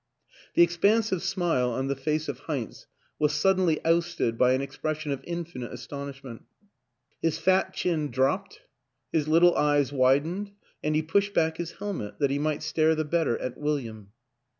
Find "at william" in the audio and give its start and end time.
13.37-14.11